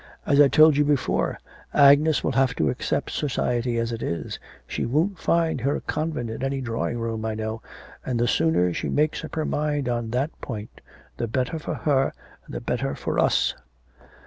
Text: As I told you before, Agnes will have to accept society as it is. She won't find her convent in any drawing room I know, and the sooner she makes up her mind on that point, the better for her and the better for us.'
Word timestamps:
As 0.25 0.41
I 0.41 0.47
told 0.47 0.77
you 0.77 0.83
before, 0.83 1.37
Agnes 1.75 2.23
will 2.23 2.31
have 2.31 2.55
to 2.55 2.71
accept 2.71 3.11
society 3.11 3.77
as 3.77 3.91
it 3.91 4.01
is. 4.01 4.39
She 4.65 4.83
won't 4.83 5.19
find 5.19 5.61
her 5.61 5.79
convent 5.81 6.31
in 6.31 6.41
any 6.41 6.59
drawing 6.59 6.97
room 6.97 7.23
I 7.23 7.35
know, 7.35 7.61
and 8.03 8.19
the 8.19 8.27
sooner 8.27 8.73
she 8.73 8.89
makes 8.89 9.23
up 9.23 9.35
her 9.35 9.45
mind 9.45 9.87
on 9.87 10.09
that 10.09 10.31
point, 10.41 10.81
the 11.17 11.27
better 11.27 11.59
for 11.59 11.75
her 11.75 12.13
and 12.47 12.55
the 12.55 12.61
better 12.61 12.95
for 12.95 13.19
us.' 13.19 13.53